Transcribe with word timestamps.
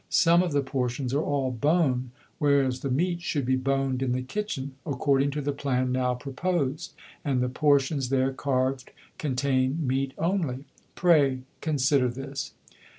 Some 0.09 0.41
of 0.41 0.51
the 0.51 0.63
portions 0.63 1.13
are 1.13 1.21
all 1.21 1.51
bone, 1.51 2.09
whereas 2.39 2.79
the 2.79 2.89
meat 2.89 3.21
should 3.21 3.45
be 3.45 3.55
boned 3.55 4.01
in 4.01 4.13
the 4.13 4.23
kitchen, 4.23 4.73
according 4.83 5.29
to 5.29 5.41
the 5.41 5.51
plan 5.51 5.91
now 5.91 6.15
proposed, 6.15 6.93
and 7.23 7.39
the 7.39 7.49
portions 7.49 8.09
there 8.09 8.33
carved 8.33 8.93
contain 9.19 9.85
meat 9.85 10.15
only. 10.17 10.65
Pray 10.95 11.43
consider 11.61 12.07
this. 12.09 12.53